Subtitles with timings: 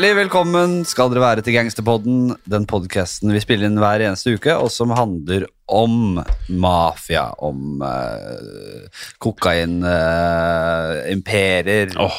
[0.00, 4.48] Hjertelig velkommen skal dere være til Gangsterpodden, den podkasten vi spiller inn hver eneste uke,
[4.56, 6.16] og som handler om
[6.48, 8.88] mafia, om uh,
[9.20, 12.16] kokainimperier uh, oh.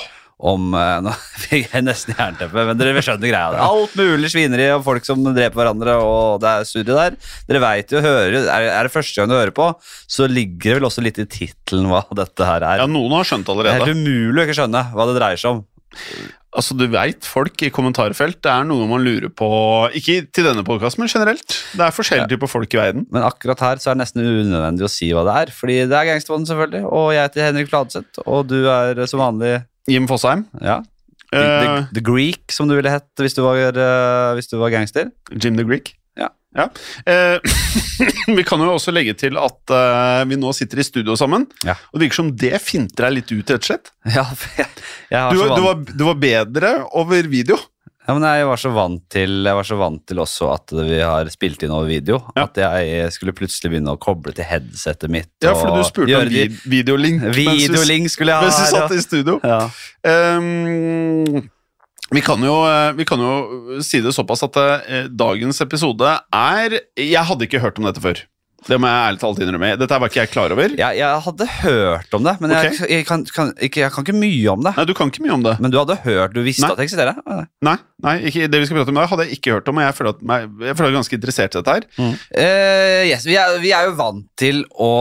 [0.51, 1.09] Om uh, Nå
[1.41, 3.49] fikk jeg nesten jernteppe, men dere skjønner greia.
[3.55, 7.17] Det alt mulig svineri og folk som dreper hverandre, og det er surre der.
[7.49, 9.73] Dere veit jo, hører, er, er det første gang du hører på,
[10.05, 12.85] så ligger det vel også litt i tittelen hva dette her er.
[12.85, 13.89] Ja, noen har skjønt det er allerede.
[13.89, 15.65] helt umulig å ikke skjønne hva det dreier seg om.
[16.51, 18.41] Altså, Du veit folk i kommentarfelt.
[18.43, 19.47] Det er noe man lurer på
[19.97, 21.57] Ikke til denne podkasten, men generelt.
[21.71, 23.05] Det er forskjellige typer folk i verden.
[23.11, 25.53] Men akkurat her så er det nesten unødvendig å si hva det er.
[25.55, 26.83] Fordi det er Gangsterboden, selvfølgelig.
[26.91, 28.23] Og jeg heter Henrik Fladseth.
[28.25, 30.45] Og du er eh, som vanlig Jim Fosheim.
[30.61, 30.81] ja,
[31.31, 34.57] the, the, eh, the Greek, som du ville hett hvis du var, eh, hvis du
[34.59, 35.11] var gangster.
[35.31, 35.95] Jim the Greek.
[36.57, 36.65] Ja.
[37.07, 37.39] Eh,
[38.37, 41.45] vi kan jo også legge til at eh, vi nå sitter i studio sammen.
[41.63, 41.77] Ja.
[41.91, 43.93] Og det virker som det finter deg litt ut, rett og slett.
[44.17, 44.25] Ja,
[44.57, 44.67] jeg,
[45.11, 47.55] jeg, har Du, så du, var, du var bedre over video.
[48.07, 50.97] ja, men jeg var så vant til Jeg var så vant til også at vi
[50.99, 52.19] har spilt inn over video.
[52.35, 52.47] Ja.
[52.49, 55.31] At jeg skulle plutselig begynne å koble til headsetet mitt.
[55.45, 58.97] Ja, for du spurte om vid videolink mens vi- skulle jeg ha mens vi satt
[58.97, 59.39] i studio.
[59.45, 59.61] ja.
[60.03, 61.47] Ehm,
[62.11, 66.81] vi kan, jo, eh, vi kan jo si det såpass at eh, dagens episode er
[66.99, 68.25] Jeg hadde ikke hørt om dette før.
[68.61, 69.69] Det må jeg ærlig talt innrømme.
[69.81, 70.73] Dette var ikke jeg klar over.
[70.77, 74.13] Jeg, jeg hadde hørt om det, men jeg, jeg, kan, kan, ikke, jeg kan ikke
[74.13, 74.73] mye om det.
[74.77, 75.55] Nei, Du kan ikke mye om det.
[75.63, 76.69] Men du hadde hørt, du visste Nei.
[76.75, 77.17] at det eksisterer?
[77.65, 79.87] Nei, nei ikke, det vi skal prate om i hadde jeg ikke hørt om, og
[79.87, 81.89] jeg føler at meg, jeg føler er ganske interessert i dette her.
[82.43, 84.91] Eh, yes, vi, er, vi er jo vant til å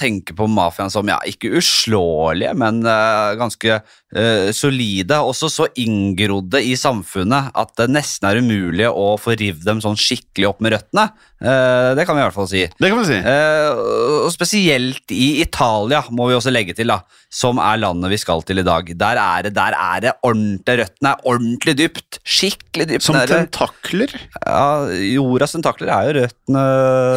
[0.00, 3.82] tenke på mafiaen som ja, ikke uslåelige, men uh, ganske
[4.14, 5.20] eh, solide.
[5.22, 9.98] Også så inngrodde i samfunnet at det nesten er umulig å få rivd dem sånn
[9.98, 11.10] skikkelig opp med røttene.
[11.40, 12.66] Uh, det kan vi i hvert fall si.
[12.68, 13.16] Det kan vi si.
[13.24, 16.98] Uh, og spesielt i Italia, må vi også legge til, da,
[17.32, 18.90] som er landet vi skal til i dag.
[19.00, 22.18] Der er det, der er det ordentlig Røttene er ordentlig dypt.
[22.28, 23.06] Skikkelig dypt.
[23.06, 23.32] Som nede.
[23.32, 24.12] tentakler.
[24.44, 24.84] Ja,
[25.14, 26.64] Jordas tentakler er jo røttene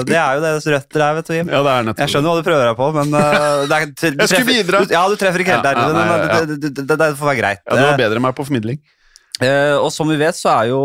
[0.07, 1.51] Det er jo deres røtter her, vet du, Jim.
[1.51, 3.85] Ja, det er nettopp Jeg skjønner hva du prøver deg på, men uh, det er,
[3.91, 4.83] du Jeg skulle treffer- bidra.
[4.87, 5.83] Du, ja, du treffer ikke helt der.
[5.83, 6.82] ja, nei, ja, ja.
[6.88, 7.63] Det, det, får være greit.
[7.66, 8.81] Ja, Du var bedre enn meg på formidling.
[9.41, 10.79] Eh, og som vi vet, så er jo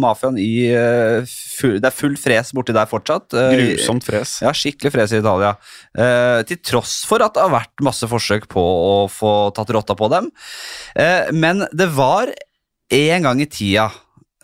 [0.00, 3.36] mafiaen i eh, full, Det er full fres borti der fortsatt.
[3.36, 4.38] Eh, Grusomt fres.
[4.44, 5.52] Ja, skikkelig fres i Italia.
[5.92, 9.96] Eh, til tross for at det har vært masse forsøk på å få tatt rotta
[9.98, 10.30] på dem.
[10.96, 12.32] Eh, men det var
[12.90, 13.90] en gang i tida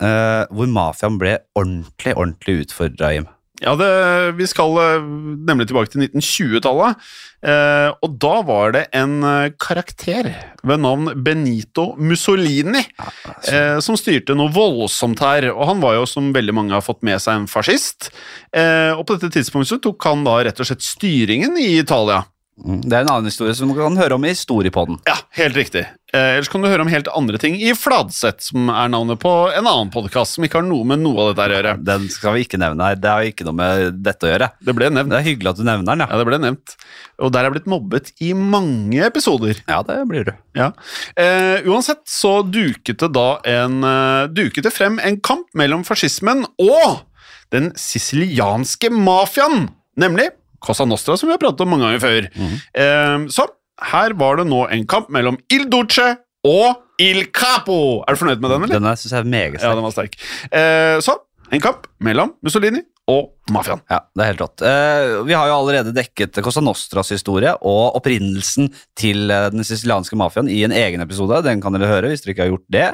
[0.05, 3.31] eh, hvor mafiaen ble ordentlig, ordentlig utfordra, Jim.
[3.62, 3.89] Ja, det,
[4.37, 5.06] vi skal eh,
[5.49, 7.00] nemlig tilbake til 1920-tallet.
[7.47, 10.28] Eh, og da var det en eh, karakter
[10.67, 15.48] ved navn Benito Mussolini eh, som styrte noe voldsomt her.
[15.54, 18.10] Og han var jo, som veldig mange har fått med seg, en fascist.
[18.53, 22.27] Eh, og på dette tidspunktet tok han da rett og slett styringen i Italia.
[22.57, 24.97] Mm, Det er en annen historie som du kan høre om i Historiepodden.
[25.05, 25.83] Ja, helt riktig.
[26.15, 29.33] Eh, ellers kan du høre om helt andre ting i Fladseth, som er navnet på
[29.53, 31.75] en annen podkast som ikke har noe med noe av dette å gjøre.
[31.85, 32.97] Den skal vi ikke nevne her.
[32.97, 34.49] Det har ikke noe med dette å gjøre.
[34.65, 35.13] Det ble nevnt.
[35.13, 36.77] Det er hyggelig at du nevner den, Ja, ja det ble nevnt.
[37.21, 39.61] Og der er jeg blitt mobbet i mange episoder.
[39.69, 40.33] Ja, det blir du.
[40.57, 40.71] Ja.
[41.13, 46.47] Eh, uansett så duket det da en eh, Duket det frem en kamp mellom fascismen
[46.57, 47.05] og
[47.53, 49.69] den sicilianske mafiaen,
[50.01, 50.31] nemlig
[50.65, 52.29] Cosa Nostra, som vi har pratet om mange ganger før.
[52.75, 53.47] Eh, så
[53.93, 56.17] her var det nå en kamp mellom Il Duce
[56.47, 58.03] og Il Capo.
[58.09, 58.81] Er du fornøyd med den, eller?
[58.81, 60.17] Den syns jeg er meget Ja, den var sterk.
[60.49, 61.19] Eh, så,
[61.53, 62.81] en kamp mellom Mussolini
[63.13, 63.81] og mafiaen.
[63.91, 64.63] Ja, det er helt rått.
[64.66, 70.19] Eh, vi har jo allerede dekket Cosa Nostras historie og opprinnelsen til eh, den sicilianske
[70.19, 71.39] mafiaen i en egen episode.
[71.47, 72.87] Den kan dere høre hvis dere ikke har gjort det.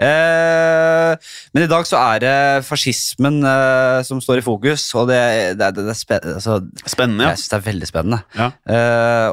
[0.00, 2.34] Eh, men i dag så er det
[2.66, 3.40] fascismen
[4.06, 5.20] som står i fokus, og det,
[5.60, 6.58] det, det, det er spe altså,
[6.88, 7.34] Spennende, ja.
[7.34, 8.20] Jeg syns det er veldig spennende.
[8.36, 8.48] Ja.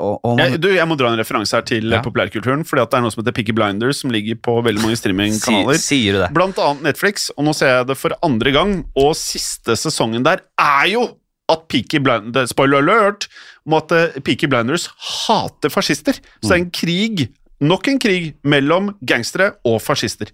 [0.03, 2.01] Og, og man, Jeg, du, jeg må dra en referanse her til Ja.
[2.05, 2.65] populærkulturen.
[2.67, 5.79] Fordi det er noe som heter Picky Blinders, som ligger på veldig mange streamingkanaler.
[5.79, 6.29] si, sier du det?
[6.35, 8.73] Blant annet Netflix, og nå ser jeg det for andre gang.
[8.99, 11.03] Og siste sesongen der er jo
[11.47, 13.27] at Peaky Blinders Spoiler alert!
[13.67, 14.87] Om at eh, Peaky Blinders
[15.27, 16.17] hater fascister.
[16.41, 17.27] Så det er en krig,
[17.59, 20.31] nok en krig, mellom gangstere og fascister.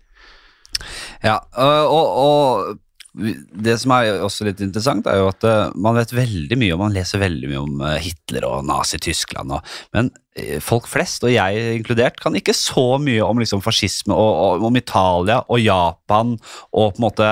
[1.24, 2.80] Ja, og, og, og
[3.14, 6.82] det som er også litt interessant, er jo at eh, man vet veldig mye, og
[6.82, 9.54] man leser veldig mye om eh, Hitler og Nazi-Tyskland,
[9.94, 14.32] men eh, folk flest, og jeg inkludert, kan ikke så mye om liksom, fascisme og,
[14.58, 16.34] og om Italia og Japan
[16.72, 17.30] og på en måte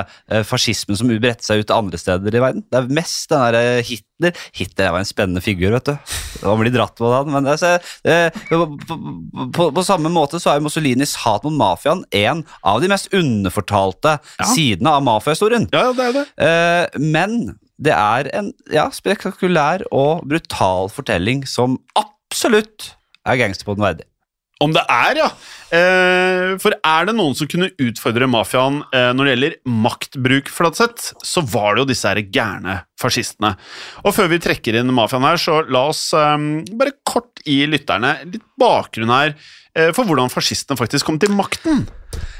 [0.47, 2.65] fascismen som bredte seg ut andre steder i verden.
[2.69, 4.10] Det er mest den derre Hitler
[4.57, 5.95] Hitler var en spennende figur, vet du.
[6.45, 8.97] Han blir dratt på den, men det, er så- eh, på, på,
[9.57, 14.17] på, på samme måte så er Mussolinis hat mot mafiaen en av de mest underfortalte
[14.53, 15.67] sidene av mafiahistorien.
[15.73, 16.25] Ja, det er det.
[16.37, 22.91] Eh, men det er en ja, spektakulær og brutal fortelling som absolutt
[23.25, 24.05] er gangsterpodden verdig.
[24.61, 25.29] Om det er, ja.
[25.71, 29.55] Eh, for er det noen som kunne utfordre mafiaen eh, når det gjelder
[29.85, 33.55] maktbruk, Flatseth, så var det jo disse her gærne fascistene.
[34.03, 36.37] Og før vi trekker inn mafiaen her, så la oss eh,
[36.75, 39.35] bare kort gi lytterne litt bakgrunn her
[39.95, 41.85] for hvordan fascistene faktisk kom til makten.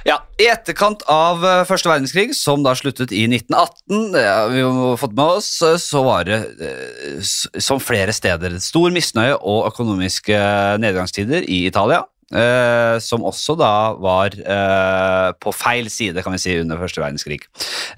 [0.07, 4.63] Ja, I etterkant av eh, første verdenskrig, som da sluttet i 1918, det har vi
[4.63, 7.21] jo fått med oss, eh, så var det, eh,
[7.61, 10.39] som flere steder, stor misnøye og økonomiske
[10.81, 12.01] nedgangstider i Italia.
[12.35, 17.41] Eh, som også da var eh, på feil side, kan vi si, under første verdenskrig.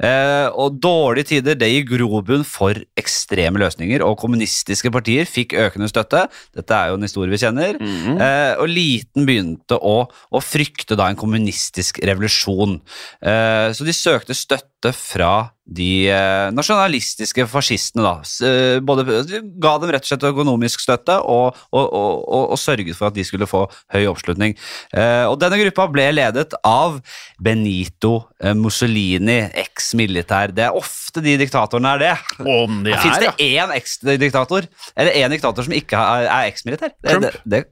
[0.03, 5.89] Eh, og dårlige tider det gir grobunn for ekstreme løsninger, og kommunistiske partier fikk økende
[5.91, 6.25] støtte.
[6.56, 7.80] Dette er jo en historie vi kjenner.
[8.19, 12.79] eh, og liten begynte å, å frykte da en kommunistisk revolusjon.
[13.24, 15.33] Eh, så de søkte støtte fra
[15.63, 18.04] de eh, nasjonalistiske fascistene.
[18.04, 18.48] da.
[18.48, 19.06] Eh, både,
[19.63, 23.24] ga dem rett og slett økonomisk støtte og, og, og, og, sørget for at de
[23.27, 23.65] skulle få
[23.95, 24.57] høy oppslutning.
[24.92, 27.00] Eh, og Denne gruppa ble ledet av
[27.44, 28.15] Benito
[28.60, 30.54] Mussolini, eks-militær.
[30.56, 32.15] Det er ofte de diktatorene er det.
[32.44, 33.63] Om de Fins er, det ja.
[33.68, 34.68] én eks-diktator?
[34.95, 36.94] Eller én diktator som ikke er, eks-militær?
[37.04, 37.30] Trump?
[37.30, 37.63] Det, det,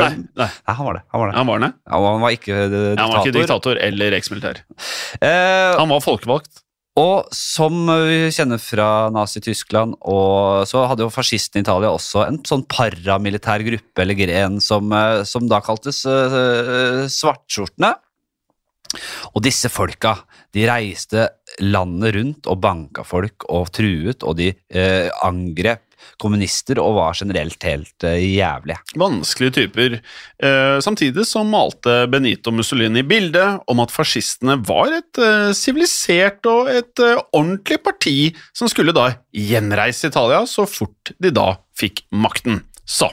[0.00, 1.02] Nei, nei, Nei, han var det.
[1.12, 1.34] Han var det.
[1.36, 1.68] han var det.
[1.86, 2.98] Ja, han var ikke diktator.
[2.98, 4.60] Han var ikke diktator eller eksmilitær.
[5.20, 6.64] Uh, Han var folkevalgt.
[7.00, 9.96] Og som vi kjenner fra Nazi-Tyskland,
[10.68, 15.22] så hadde jo fascistene i Italia også en sånn paramilitær gruppe eller gren som, eh,
[15.28, 17.94] som da kaltes eh, svartskjortene.
[19.36, 20.16] Og disse folka,
[20.54, 21.28] de reiste
[21.62, 25.84] landet rundt og banka folk og truet, og de eh, angrep
[26.20, 28.78] kommunister og var generelt helt uh, jævlige.
[29.00, 29.98] Vanskelige typer.
[30.42, 36.70] Eh, samtidig så malte Benito Mussolini bildet om at fascistene var et eh, sivilisert og
[36.72, 38.16] et eh, ordentlig parti
[38.56, 42.62] som skulle da gjenreise Italia så fort de da fikk makten.
[42.90, 43.06] Så,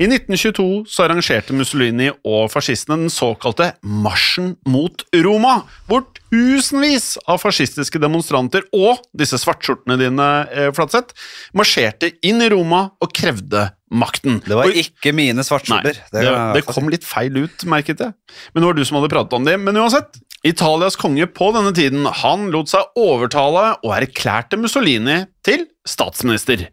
[0.00, 5.56] i 1922 så arrangerte Mussolini og fascistene den såkalte marsjen mot Roma,
[5.90, 11.12] hvor tusenvis av fascistiske demonstranter og disse svartskjortene dine, eh, Flatseth,
[11.58, 14.38] marsjerte inn i Roma og krevde makten.
[14.46, 15.98] Det var ikke mine svartskjorter.
[16.14, 18.14] det, det kom litt feil ut, merket jeg.
[18.54, 19.58] Men det var du som hadde pratet om det.
[19.58, 25.66] Men uansett, Italias konge på denne tiden han lot seg overtale og erklærte Mussolini til
[25.88, 26.66] statsminister.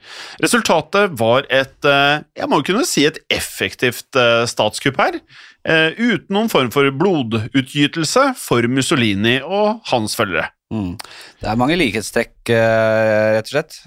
[0.43, 5.19] Resultatet var et eh, jeg må kunne si et effektivt eh, statskupp her,
[5.67, 10.51] eh, uten noen form for blodutgytelse for Mussolini og hans følgere.
[10.73, 10.97] Mm.
[11.39, 13.77] Det er mange likhetstrekk, rett og slett,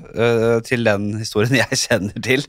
[0.65, 2.47] til den historien jeg kjenner til.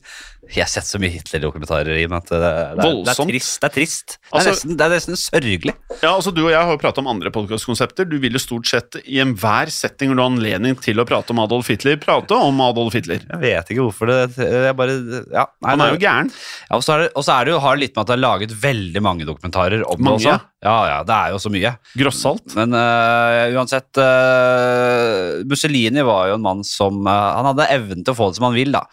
[0.50, 3.60] Jeg har sett så mye Hitler-dokumentarer i meg at det, det, er, det, er trist.
[3.62, 4.15] Det er trist.
[4.17, 5.74] Det er, Altså- nesten, det er nesten sørgelig.
[6.01, 8.07] Ja, altså Du og jeg har jo pratet om andre podcastkonsepter.
[8.10, 11.29] Du vil jo stort sett i enhver setting hvor du har anledning til å prate
[11.36, 13.21] om Adolf Hitler, prate om Adolf Hitler.
[13.21, 14.98] Jeg vet ikke hvorfor det Jeg bare
[15.29, 16.31] ja, nei, Han er jo gæren.
[16.33, 19.29] Ja, og så er det, jo har litt med at det er laget veldig mange
[19.29, 20.48] dokumentarer om Mange, det også.
[20.62, 21.71] Ja, ja, det er jo så mye.
[21.98, 22.53] Grossalt.
[22.57, 28.13] Men uh, uansett uh, Mussolini var jo en mann som uh, Han hadde evnen til
[28.13, 28.83] å få det som han vil, da.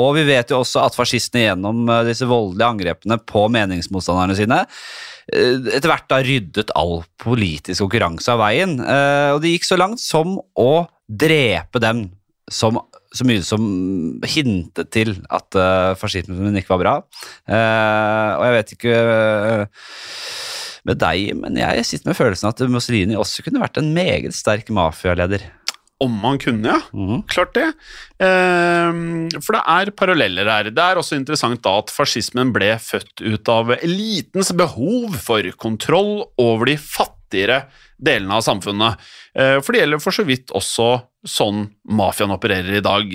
[0.00, 4.64] Og vi vet jo også at fascistene gjennom øh, disse voldelige angrepene på meningsmotstanderne sine
[4.64, 8.76] øh, etter hvert da ryddet all politisk konkurranse av veien.
[8.80, 10.72] Eh, og det gikk så langt som å
[11.08, 12.08] drepe dem
[12.52, 12.78] som
[13.14, 13.64] så mye som
[14.26, 16.94] hintet til at uh, fascismen ikke var bra.
[17.46, 19.84] Eh, og jeg vet ikke eh,
[20.88, 24.72] med deg, men jeg sitter med følelsen at Mussolini også kunne vært en meget sterk
[24.74, 25.46] mafialeder.
[26.04, 26.80] Om man kunne, ja.
[26.92, 27.22] Mhm.
[27.32, 27.68] Klart det.
[28.20, 30.70] Eh, for det er paralleller her.
[30.74, 36.26] Det er også interessant da at fascismen ble født ut av elitens behov for kontroll
[36.40, 37.64] over de fattigere
[38.04, 39.00] delene av samfunnet.
[39.34, 40.88] Eh, For det gjelder for så vidt også
[41.28, 43.14] sånn mafiaen opererer i dag.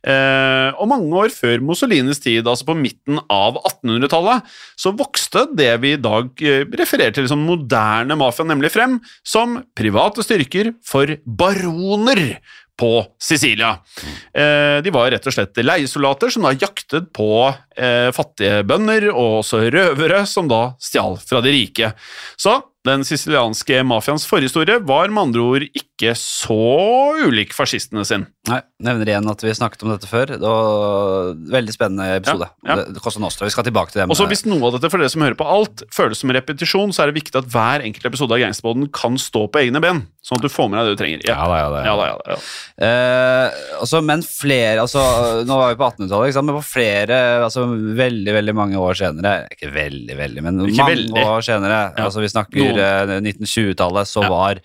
[0.00, 4.46] Eh, Og mange år før Mussolinis tid, altså på midten av 1800-tallet,
[4.80, 9.60] så vokste det vi i dag eh, refererer til som moderne mafia nemlig frem, som
[9.76, 12.38] private styrker for baroner
[12.80, 13.74] på Sicilia.
[14.32, 17.28] Eh, de var rett og slett leiesoldater som da jaktet på
[17.76, 21.92] eh, fattige bønder og også røvere som da stjal fra de rike.
[22.40, 22.56] Så
[22.88, 26.56] den sicilianske mafiaens forhistorie var med andre ord ikke så
[27.26, 28.24] ulik fascistene sin.
[28.48, 30.32] Nei, nevner igjen at vi snakket om dette før.
[30.34, 32.46] Det var en Veldig spennende episode.
[32.64, 32.84] Ja, ja.
[32.88, 33.46] Det, koster Nostra.
[33.48, 34.06] Vi skal tilbake til det.
[34.12, 37.04] Også Hvis noe av dette for dere som hører på alt føles som repetisjon, så
[37.04, 40.40] er det viktig at hver enkelt episode av Gangsterboden kan stå på egne ben, sånn
[40.40, 41.24] at du får med deg det du trenger.
[41.28, 41.84] Ja da, ja da, ja.
[41.90, 42.40] Ja da, ja da, ja.
[42.86, 45.02] Eh, altså, men flere altså,
[45.48, 47.66] Nå var vi på 1800-tallet, men på flere altså,
[48.00, 51.24] Veldig veldig mange år senere Ikke veldig, veldig, men Ikke mange veldig.
[51.34, 51.80] år senere.
[51.96, 52.06] Ja.
[52.08, 54.30] Altså, vi snakker eh, 1920-tallet, så Ja.
[54.32, 54.60] var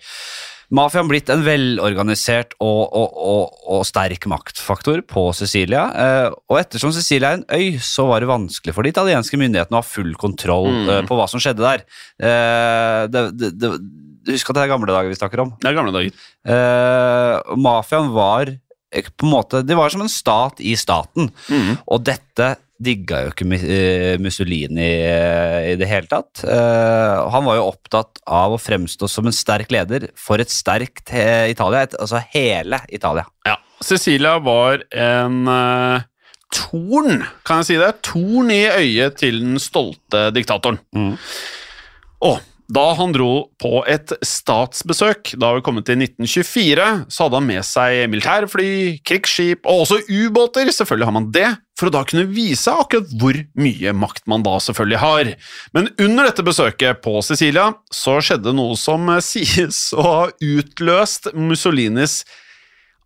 [0.74, 5.84] mafiaen blitt en velorganisert og, og, og, og sterk maktfaktor på Sicilia.
[5.94, 9.78] Eh, og ettersom Sicilia er en øy, så var det vanskelig for de italienske myndighetene
[9.78, 10.88] å ha full kontroll Mm.
[10.90, 11.84] eh, på hva som skjedde der.
[12.18, 13.70] Eh, det, det, det,
[14.34, 15.52] husk at det er gamle dager vi snakker om.
[15.62, 16.14] Det er gamle dager.
[17.56, 18.50] Mafiaen var
[18.96, 21.28] på en måte De var som en stat i staten.
[21.52, 21.76] Mm.
[21.86, 26.42] Og dette digga jo ikke eh, Mussolini eh, i det hele tatt.
[26.44, 31.12] Eh, han var jo opptatt av å fremstå som en sterk leder for et sterkt
[31.12, 31.86] Italia.
[31.96, 33.26] Altså hele Italia.
[33.48, 33.56] Ja.
[33.84, 36.04] Cecilia var en uh,
[36.48, 37.90] torn, kan jeg si det?
[38.06, 40.78] Torn i øyet til den stolte diktatoren.
[40.96, 41.12] Mm.
[42.24, 42.40] Og
[42.72, 47.66] da han dro på et statsbesøk, da vi kom til 1924, så hadde han med
[47.66, 48.70] seg militærfly,
[49.06, 50.70] krigsskip og også ubåter.
[50.74, 51.46] Selvfølgelig har man det,
[51.78, 55.30] for å da kunne vise akkurat hvor mye makt man da selvfølgelig har.
[55.76, 62.24] Men under dette besøket på Sicilia så skjedde noe som sies å ha utløst Mussolinis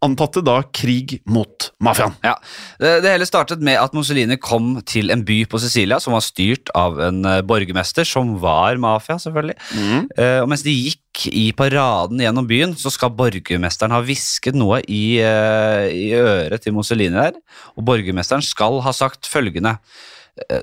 [0.04, 2.14] antatte da krig mot mafiaen.
[2.24, 2.36] Ja,
[2.80, 6.72] det, hele startet med at Mussolini kom til en by på Sicilia som var styrt
[6.78, 9.58] av en eh, borgermester som var mafia, selvfølgelig.
[9.76, 10.08] Mm.
[10.42, 15.20] og mens de gikk i paraden gjennom byen, så skal borgermesteren ha hvisket noe i,
[15.20, 17.36] eh, i øret til Mussolini der.
[17.76, 19.78] Og borgermesteren skal ha sagt følgende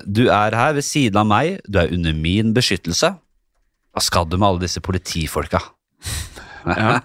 [0.08, 3.12] Du er her ved siden av meg, du er under min beskyttelse.
[3.94, 5.60] Hva skal du med alle disse politifolka?
[6.66, 6.98] Ja.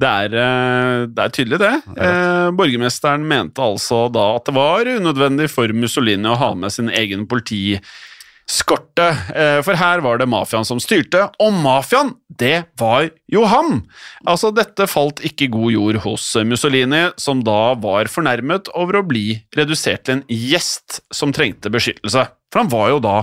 [0.00, 1.72] Det er, eh, det er tydelig, det.
[2.00, 6.88] Eh, borgermesteren mente altså da at det var unødvendig for Mussolini å ha med sin
[6.88, 13.44] egen politiskorte, eh, for her var det mafiaen som styrte, og mafiaen, det var jo
[13.50, 13.82] ham!
[14.24, 19.42] Altså, dette falt ikke god jord hos Mussolini, som da var fornærmet over å bli
[19.58, 23.18] redusert til en gjest som trengte beskyttelse, for han var jo da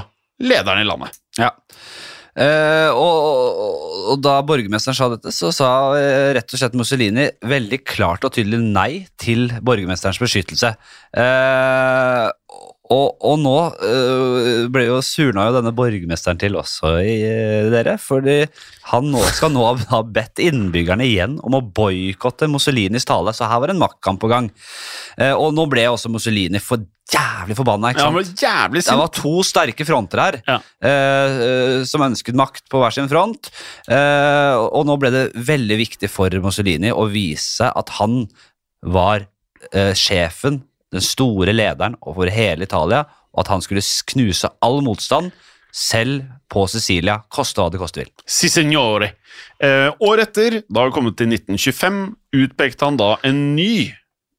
[0.46, 1.18] lederen i landet.
[1.42, 1.56] Ja.
[2.38, 7.26] Eh, og, og, og da borgermesteren sa dette, så sa eh, rett og slett Mussolini
[7.50, 10.76] veldig klart og tydelig nei til borgermesterens beskyttelse.
[11.18, 12.28] Eh,
[12.94, 13.54] og, og nå
[13.84, 18.38] øh, ble jo surna jo denne borgermesteren til også i øh, dere, fordi
[18.92, 23.60] han nå skal nå ha bedt innbyggerne igjen om å boikotte Mussolinis tale, så her
[23.64, 24.48] var en maktkamp på gang.
[25.20, 27.92] Eh, og nå ble også Mussolini for jævlig forbanna.
[27.94, 28.16] ikke Ja, sant?
[28.16, 30.58] han var jævlig Det var to sterke fronter her, Ja.
[30.84, 33.52] eh, eh, som ønsket makt på hver sin front.
[33.88, 38.26] Eh, og nå ble det veldig viktig for Mussolini å vise at han
[38.84, 39.28] var
[39.74, 40.62] eh, sjefen,
[40.94, 43.04] den store lederen over hele Italia,
[43.34, 45.32] og at han skulle knuse all motstand,
[45.78, 48.10] selv på Sicilia, koste hva det koste vil.
[48.26, 49.12] Si signore.
[49.62, 52.00] Eh, året etter, da vi kommet til 1925,
[52.40, 53.92] utpekte han da en ny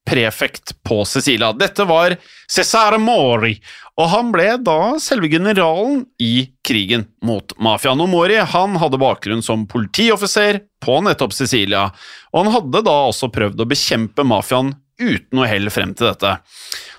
[0.08, 1.52] prefekt på Sicilia.
[1.52, 2.16] Dette var
[2.50, 3.58] Cesare Mori,
[4.00, 8.00] og han ble da selve generalen i krigen mot mafiaen.
[8.00, 11.88] Og Mori han hadde bakgrunn som politioffiser på nettopp Sicilia,
[12.32, 16.36] og han hadde da også prøvd å bekjempe mafiaen uten noe hell frem til dette.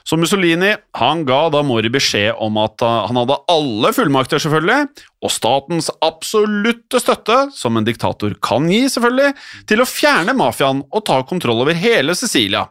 [0.10, 5.06] Så Mussolini han ga da Mori beskjed om at uh, han hadde alle fullmakter, selvfølgelig,
[5.22, 9.36] og statens absolutte støtte, som en diktator kan gi, selvfølgelig,
[9.70, 12.66] til å fjerne mafiaen og ta kontroll over hele Sicilia.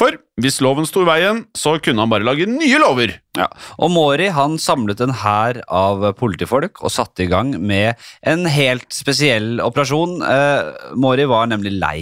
[0.00, 3.46] For hvis loven sto i veien, så kunne han bare lage nye lover Ja.
[3.80, 8.88] Og Mori han samlet en hær av politifolk og satte i gang med en helt
[8.92, 10.18] spesiell operasjon.
[10.24, 11.98] Eh, Mori var nemlig lei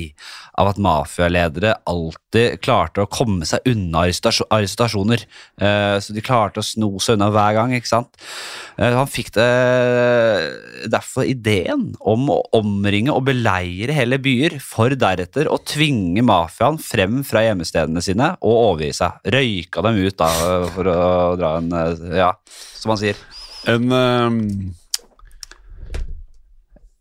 [0.60, 5.24] av at mafialedere alltid klarte å komme seg unna arrestasjoner.
[5.60, 8.20] Eh, så de klarte å sno seg unna hver gang, ikke sant.
[8.76, 9.48] Eh, han fikk det
[10.92, 17.22] derfor ideen om å omringe og beleire hele byer, for deretter å tvinge mafiaen frem
[17.26, 19.20] fra hjemmestedene sine og overgi seg.
[19.36, 20.30] Røyka dem ut, da,
[20.74, 21.00] for å
[21.40, 22.34] dra en eh, Ja,
[22.76, 23.18] som han sier.
[23.70, 24.79] En eh,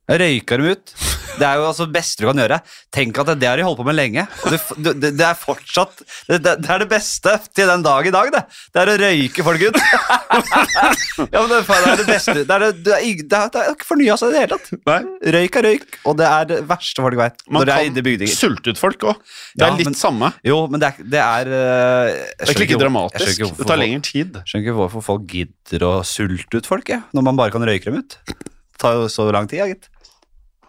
[0.09, 0.93] Røyka dem ut.
[1.39, 2.57] Det er jo altså det beste du kan gjøre.
[2.93, 4.25] Tenk at det, det har de holdt på med lenge.
[4.49, 4.59] Det,
[4.99, 8.41] det, det er fortsatt det, er det beste til den dag i dag, det.
[8.73, 9.77] Det er å røyke folk ut.
[11.33, 12.35] ja, men det, er det beste.
[12.41, 14.83] Det er, det, er, ikke fornya seg i det hele tatt.
[14.89, 14.99] Nei.
[15.37, 17.45] Røyk er røyk, og det er det verste folk vet.
[17.47, 19.21] Man kan sulte ut folk òg.
[19.53, 20.33] Det Ja, er litt men- samme.
[20.45, 23.31] Jo, men det er, det er eh, Det er ikke dramatisk.
[23.37, 24.41] ikke Det tar lengre tid.
[24.43, 27.89] Skjønner ikke hvorfor folk gidder å sulte ut folk, jeg, når man bare kan røyke
[27.91, 28.19] dem ut.
[28.27, 29.89] Det tar jo så lang tid, ja, gitt.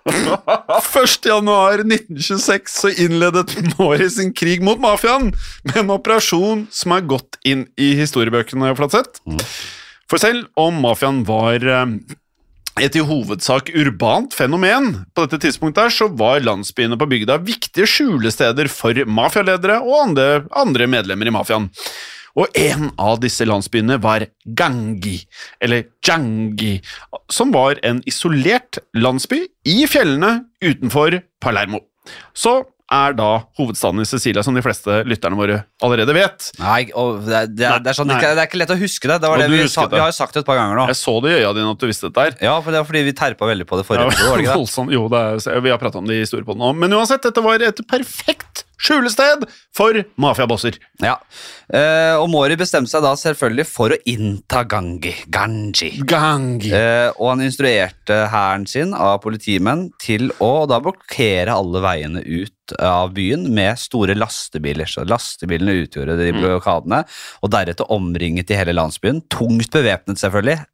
[0.08, 1.26] 1.
[1.26, 5.30] januar 1926 så innledet Mori sin krig mot mafiaen
[5.66, 9.22] med en operasjon som er gått inn i historiebøkene, Flatseth.
[10.10, 11.94] For selv om mafiaen var eh,
[12.80, 17.88] et i hovedsak urbant fenomen på dette tidspunktet, her, så var landsbyene på bygda viktige
[17.90, 21.68] skjulesteder for mafialedere og andre, andre medlemmer i mafiaen.
[22.38, 25.18] Og en av disse landsbyene var Gangi,
[25.62, 26.76] eller Jangi,
[27.32, 31.82] som var en isolert landsby i fjellene utenfor Palermo.
[32.34, 32.60] Så
[32.90, 36.48] er da hovedstaden i Sicilia, som de fleste lytterne våre allerede vet.
[36.58, 39.20] Nei, det, er, det, er, det, sånn, det, er, ikke lett å huske det.
[39.22, 40.88] Det var det vi, sa, vi har jo sagt det et par ganger nå.
[40.90, 42.34] Jeg så det i øya dine at du visste dette her.
[42.42, 44.10] Ja, for det var fordi vi terpa veldig på det forrige
[44.50, 44.58] Ja?
[44.96, 46.74] Jo, det er, vi har prata om det i historiepodden òg.
[46.82, 49.44] Men uansett, dette var et perfekt skjulested
[49.76, 50.78] for mafiabosser.
[51.04, 51.16] Ja.
[51.72, 55.12] Eh, og Mori bestemte seg da selvfølgelig for å innta Gangi.
[55.30, 55.92] Ganji.
[56.08, 56.72] Gangi.
[56.74, 62.74] Eh, og han instruerte hæren sin av politimenn til å da blokkere alle veiene ut
[62.78, 64.86] av byen med store lastebiler.
[64.90, 66.40] Så lastebilene utgjorde de Mm.
[66.42, 67.04] blokadene,
[67.42, 69.22] og deretter omringet de hele landsbyen.
[69.28, 70.64] Tungt bevæpnet, selvfølgelig.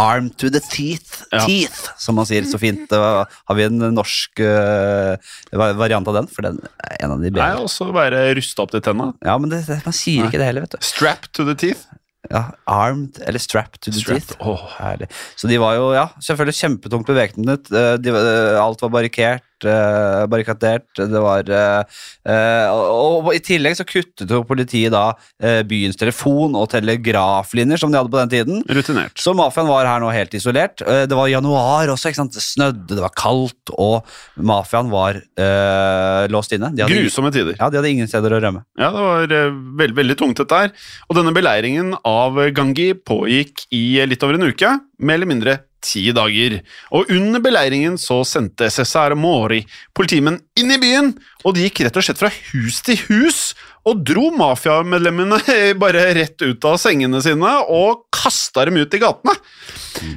[0.00, 1.44] Arm to the teeth, Ja.
[1.46, 2.90] teeth som man sier så fint.
[2.90, 5.16] Har vi en norsk uh,
[5.52, 7.62] variant av den, for den er en av de Nei, bedre.
[7.68, 9.12] også være rusta opp til tenna.
[9.22, 10.82] Ja, men det, man sier ikke det heller, vet du.
[10.82, 11.84] Strap to the teeth.
[12.30, 14.20] Ja, Armed eller strapped to the Strap.
[14.22, 14.36] teeth.
[14.46, 15.08] Oh, Herlig.
[15.36, 17.70] Så de var jo, ja, selvfølgelig kjempetungt bevæpnet.
[17.74, 20.86] Eh, eh, Alt var barrikert, barrikadert.
[20.96, 26.56] Det var eh, eh, og, i tillegg så kuttet jo politiet da eh, byens telefon-
[26.58, 28.62] og telegraflinjer, som de hadde på den tiden.
[28.68, 29.16] Rutinert.
[29.20, 30.82] Så mafiaen var her nå helt isolert.
[30.86, 32.32] Eh, Det var januar også, ikke sant?
[32.36, 36.72] det snødde, det var kaldt, og mafiaen var eh, låst inne.
[36.82, 37.56] Grusomme tider.
[37.58, 38.64] Ja, de hadde ingen steder å rømme.
[38.80, 39.50] Ja, det var eh,
[39.82, 40.72] veldig, veldig tungt dette her.
[41.08, 44.72] Og denne beleiringen av Gangi pågikk i litt over en uke,
[45.02, 46.60] mer eller mindre ti dager.
[46.94, 49.62] Og under beleiringen så sendte Cesare Mori
[49.96, 53.40] politimenn inn i byen, og de gikk rett og slett fra hus til hus
[53.88, 55.40] og dro mafiamedlemmene
[55.82, 59.34] bare rett ut av sengene sine og kasta dem ut i gatene.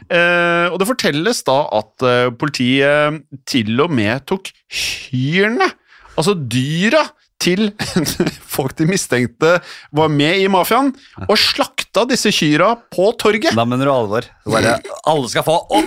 [0.09, 5.67] Eh, og det fortelles da at eh, politiet til og med tok hyrene,
[6.15, 7.03] altså dyra,
[7.45, 7.61] til
[8.55, 9.51] folk de mistenkte
[9.95, 10.89] var med i mafiaen,
[11.27, 13.53] og slakta disse kyra på torget.
[13.55, 14.23] Da mener du alvor.
[14.49, 15.83] Bare, alle skal få, og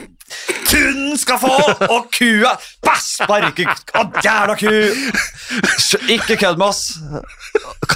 [0.68, 1.54] tunden skal få,
[1.88, 2.50] og kua
[2.84, 3.64] Bare sparke
[3.96, 4.68] Å, jævla ku!
[6.12, 7.00] Ikke kødd med oss!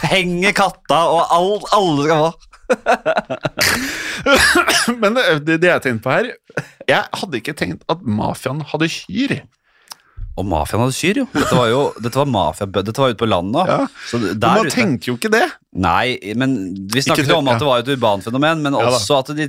[0.08, 2.32] Henge katta, og all, alle skal få.
[5.02, 6.30] Men det, det, det jeg tenkte på her
[6.88, 9.34] Jeg hadde ikke tenkt at mafiaen hadde kyr.
[10.32, 11.26] Og mafiaen hadde kyr, jo.
[11.34, 13.68] Dette var jo Dette var mafia, dette var ute på landet.
[13.68, 13.80] Ja.
[14.16, 15.44] Men man ute tenker jo ikke det.
[15.72, 16.56] Nei, men
[16.92, 19.46] vi snakket jo om at det var et urbanfenomen, men Ja også at de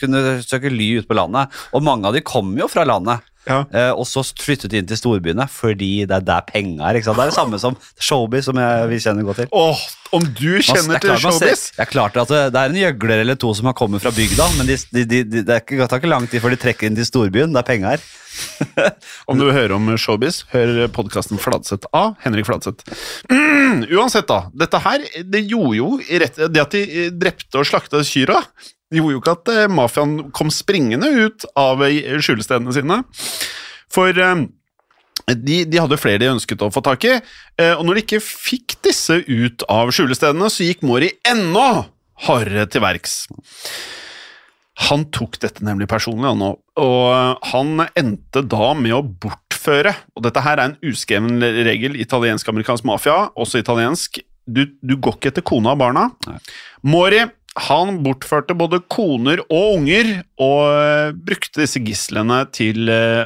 [0.00, 1.54] kunne søke ly ute på landet.
[1.74, 3.22] Og mange av de kom jo fra landet.
[3.46, 3.60] Ja.
[3.70, 6.98] Eh, og så flyttet de inn til storbyene fordi det er der penga er.
[6.98, 9.52] Det er det samme som showbiz, som jeg, vi kjenner godt til.
[9.54, 13.22] Åh, om du kjenner er til showbiz Det er klart at det, er en gjøgler
[13.24, 15.88] eller to som har kommet fra bygda, men de, de, de, de, det er ikke,
[15.90, 17.54] tar ikke lang tid før de trekker inn til storbyen.
[17.54, 18.06] Det er penger her.
[19.30, 22.84] Om du vil høre om showbiz, hør podkasten Fladseth av Henrik Fladseth.
[23.32, 24.46] Mm, uansett, da.
[24.56, 25.90] Dette her, det gjorde jo
[26.22, 28.42] rett, Det at de eh, drepte og slakta kyrne,
[28.94, 33.00] gjorde jo ikke at eh, mafiaen kom springende ut av eh, skjulestedene sine.
[33.92, 34.46] For eh,
[35.24, 37.16] de, de hadde flere de ønsket å få tak i,
[37.58, 41.86] eh, og når de ikke fikk disse ut av skjulestedene, så gikk Mori enda
[42.26, 43.24] hardere til verks.
[44.86, 50.20] Han tok dette nemlig personlig, han òg, og han endte da med å bortføre Og
[50.26, 54.20] dette her er en uskreven regel i italiensk-amerikansk mafia, også italiensk.
[54.46, 56.04] Du, du går ikke etter kona og barna.
[56.86, 57.24] Mori
[57.56, 60.10] Han bortførte både koner og unger,
[60.44, 63.24] og eh, brukte disse gislene til eh,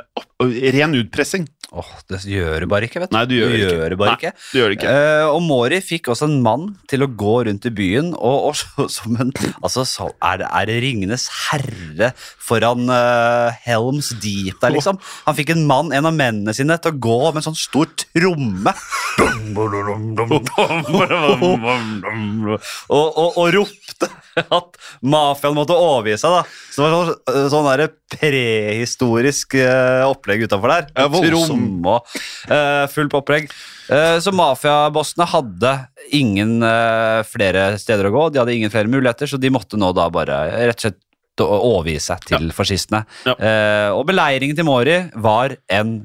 [0.76, 1.48] ren utpressing.
[1.70, 3.14] Åh, det gjør du bare ikke, vet du.
[3.14, 3.88] Nei, du gjør det ikke.
[3.92, 4.30] det bare Nei, ikke.
[4.34, 4.90] du gjør det ikke.
[4.90, 8.54] Uh, og Mori fikk også en mann til å gå rundt i byen, og, og
[8.58, 9.30] så, som en
[9.62, 14.98] Altså, så er det, er det Ringenes herre foran uh, Helms Deep der, liksom.
[15.28, 17.86] Han fikk en mann, en av mennene sine, til å gå med en sånn stor
[18.00, 18.72] tromme.
[22.90, 24.06] og, og, og ropte
[24.58, 26.36] at mafiaen måtte overgi seg.
[26.36, 30.88] da Så det var sånn, sånn der prehistorisk uh, opplegg utafor der.
[30.94, 31.10] Ja.
[31.10, 32.16] Tromme og
[32.50, 33.52] uh, fullt opplegg.
[33.90, 35.76] Uh, så mafiabossene hadde
[36.16, 39.92] ingen uh, flere steder å gå, de hadde ingen flere muligheter, så de måtte nå
[39.96, 41.00] da bare rett og slett
[41.40, 43.04] overgi seg til fascistene.
[43.24, 43.34] Ja.
[43.36, 46.00] Eh, og beleiringen til Mori var en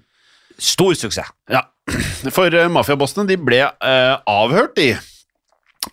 [0.56, 1.34] stor suksess.
[1.52, 1.66] Ja,
[2.32, 4.94] for uh, mafiabossene de ble eh, avhørt, de.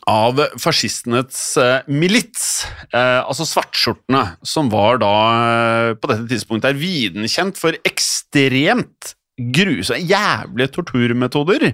[0.09, 6.81] Av fascistenes eh, milits, eh, altså svartskjortene, som var da eh, på dette tidspunktet er
[6.81, 9.15] videnkjent for ekstremt
[9.53, 11.69] grusomme, jævlige torturmetoder.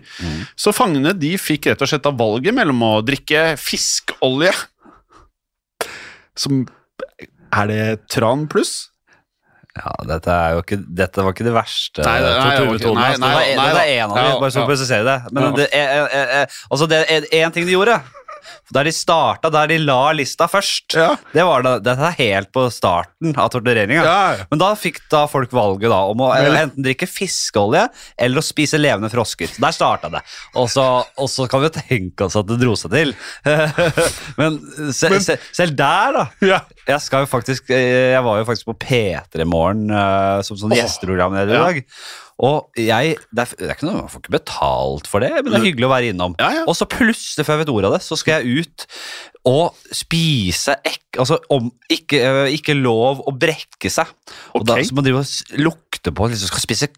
[0.59, 4.53] Så fangene de fikk rett og slett av valget mellom å drikke fiskolje
[6.39, 6.63] Som
[7.51, 7.83] Er det
[8.15, 8.91] tran pluss?
[9.79, 12.95] Ja, dette, er jo ikke, dette var ikke det verste Nei, det- nei, torturmetoden.
[12.99, 13.21] nei, altså.
[13.21, 13.89] Det nei, nei, det var da.
[13.89, 15.19] en av dem, bare så å presisere det.
[15.33, 18.01] Men det er, er, er, altså det er en ting de gjorde.
[18.73, 20.95] Der de starta, der de la lista først.
[20.97, 21.09] Ja.
[21.33, 24.03] Det var da, Dette er helt på starten av tortureringa.
[24.05, 24.45] Ja.
[24.51, 27.87] Men da fikk da folk valget da om å enten drikke fiskeolje
[28.17, 29.53] eller å spise levende frosker.
[29.61, 30.23] Der starta det.
[30.61, 30.85] Og så,
[31.17, 33.15] og så kan vi jo tenke oss at det dro seg til.
[34.41, 34.61] Men,
[34.93, 36.27] se, se, selv der, da.
[36.45, 36.61] Ja.
[36.89, 40.73] Jeg, skal jo faktisk, eh, jeg var jo faktisk på P3 Morgen uh, som sånn
[40.81, 41.81] gjesteprogramleder i dag.
[42.39, 45.51] Og jeg, det er, det er ikke noe, Man får ikke betalt for det, men
[45.51, 46.37] det er hyggelig å være innom.
[46.39, 46.63] Ja, ja.
[46.71, 48.87] Og så plutselig, før jeg vet ordet av det, så skal jeg ut
[49.49, 54.11] og spise ek, altså om, ikke, øh, ikke lov å brekke seg.
[54.55, 56.89] Og da så man drive og s- lukte på liksom skal spise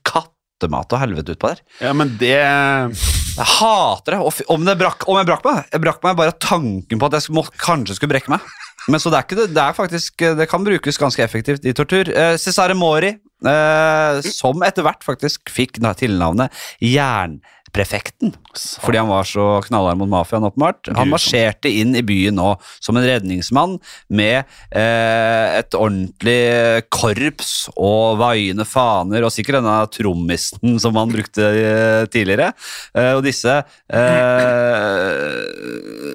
[0.61, 1.63] kattemat og helvete utpå der.
[1.81, 4.45] Ja, men det Jeg hater det.
[4.49, 7.35] Om, det brakk, om jeg brakk meg Jeg brakk meg bare tanken på at jeg
[7.35, 8.45] må, kanskje skulle brekke meg.
[8.91, 9.49] Men så det er ikke det.
[9.55, 12.11] Det er faktisk Det kan brukes ganske effektivt i tortur.
[12.11, 18.35] Eh, Cesare Mori, eh, som etter hvert faktisk fikk tilnavnet tilnavnet Jernprefekten.
[18.81, 20.89] Fordi han var så knallhard mot mafiaen, åpenbart.
[20.97, 23.79] Han marsjerte inn i byen nå som en redningsmann
[24.09, 31.43] med eh, et ordentlig korps og vaiende faner, og sikkert denne trommisten som han brukte
[31.47, 32.53] eh, tidligere.
[32.95, 35.19] Eh, og disse eh,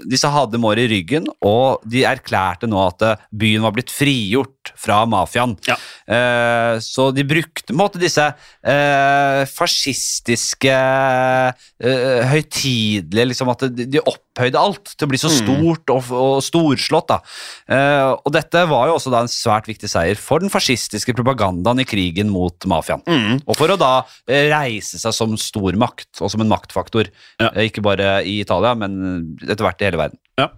[0.05, 4.73] Disse hadde Mår i ryggen, og de erklærte nå at eh, byen var blitt frigjort
[4.79, 5.55] fra mafiaen.
[5.67, 5.77] Ja.
[6.05, 10.75] Eh, så de brukte måte disse eh, fascistiske
[11.81, 16.35] eh, høytidelige liksom At de, de opphøyde alt til å bli så stort og, og
[16.45, 17.15] storslått.
[17.73, 21.81] Eh, og dette var jo også da en svært viktig seier for den fascistiske propagandaen
[21.81, 23.01] i krigen mot mafiaen.
[23.45, 23.93] Og for å da
[24.29, 27.09] reise seg som stormakt og som en maktfaktor.
[27.41, 27.49] Ja.
[27.65, 30.21] Ikke bare i Italia, men etter hvert i hele verden.
[30.39, 30.51] Ja.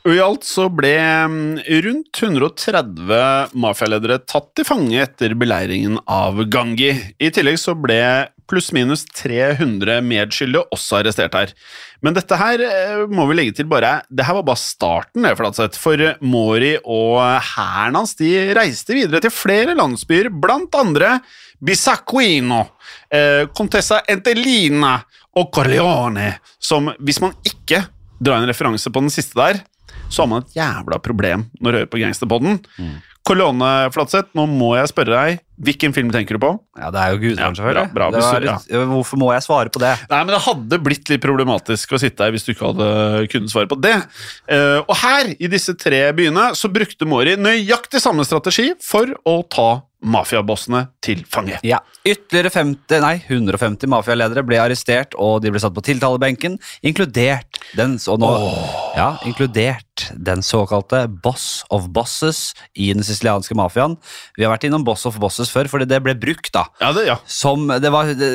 [0.00, 0.94] Og I alt så ble
[1.28, 6.94] mm, rundt 130 mafialedere tatt til fange etter beleiringen av Gangi.
[7.20, 8.00] I tillegg så ble
[8.50, 11.52] pluss-minus 300 medskyldige også arrestert her.
[12.00, 15.68] Men dette her eh, må vi legge til bare Det her var bare starten, det,
[15.76, 17.20] For Mori og
[17.52, 21.18] hæren hans de reiste videre til flere landsbyer, blant andre
[21.60, 22.64] Bisacquino,
[23.12, 24.96] eh, Contessa Entelina
[25.36, 27.84] og Corleone, som hvis man ikke
[28.20, 29.60] drar en referanse på den siste der,
[30.10, 32.60] så har man et jævla problem når du hører på Gangsterpodden.
[33.26, 36.50] Corleone, Flatseth, nå må jeg spørre deg, hvilken film tenker du på?
[36.80, 37.92] Ja, Det er jo gudfaren, Ja, selvfølgelig.
[37.92, 39.92] bra, bra, var du- Hvorfor må jeg svare på det?
[40.08, 43.52] Nei, men det hadde blitt litt problematisk å sitte her hvis du ikke hadde kunnet
[43.52, 43.94] svare på det.
[44.50, 49.42] Uh, og her, i disse tre byene, så brukte Mori nøyaktig samme strategi for å
[49.48, 51.58] ta mafiabossene til fange.
[51.62, 51.78] Ja.
[52.08, 57.98] Ytterligere 50, nei, 150 mafialedere ble arrestert, og de ble satt på tiltalebenken, inkludert den,
[58.00, 58.30] så nå,
[58.96, 63.96] ja, inkludert den såkalte boss of bosses i den sicilianske mafiaen.
[64.38, 66.64] Vi har vært innom boss of bosses før, fordi det ble brukt da.
[66.82, 67.18] Ja, det, ja.
[67.30, 68.30] Som, det var det,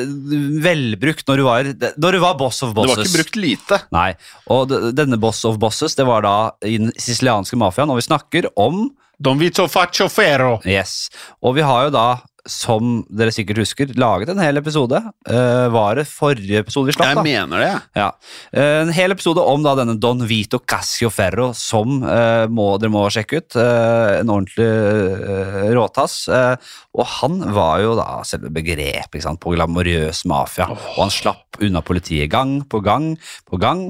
[0.64, 2.92] velbrukt når du var, når du var boss of Bosses.
[2.92, 3.80] Det var ikke brukt lite.
[3.94, 4.10] Nei,
[4.52, 8.50] og denne boss of bosses, det var da i den sicilianske mafiaen, og vi snakker
[8.60, 8.86] om
[9.18, 10.58] Don Vito Faccio Ferro.
[10.68, 11.06] Yes.
[11.40, 12.06] Og vi har jo da,
[12.50, 14.98] som dere sikkert husker, laget en hel episode.
[15.28, 17.24] Uh, var det forrige episode vi slapp, Jeg da?
[17.26, 17.70] mener det.
[17.98, 18.08] Ja.
[18.54, 23.04] Uh, en hel episode om da denne Don Vito Cassioferro, som uh, må, dere må
[23.12, 23.56] sjekke ut.
[23.56, 26.16] En ordentlig råtass.
[26.96, 30.68] Og han var jo da selve begrepet ikke sant, på glamorøs mafia.
[30.72, 33.14] Og han slapp unna politiet gang på gang
[33.48, 33.88] på gang,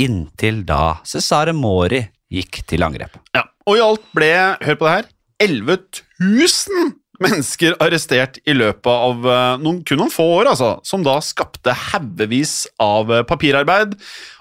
[0.00, 3.16] inntil da Cesare Mori gikk til angrep.
[3.36, 3.46] Ja.
[3.66, 4.30] Og i alt ble,
[4.62, 5.08] hør på det her,
[5.42, 5.78] 11
[6.20, 11.18] 000 mennesker arrestert i løpet av eh, noen, kun noen få år, altså, som da
[11.24, 13.96] skapte haugevis av eh, papirarbeid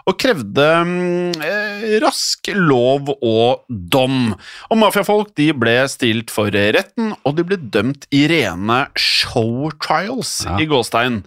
[0.05, 4.35] og krevde mm, eh, rask lov og dom.
[4.69, 10.43] Og mafiafolk de ble stilt for retten, og de ble dømt i rene show trials
[10.45, 10.59] Ja.
[10.61, 11.23] i gåstein.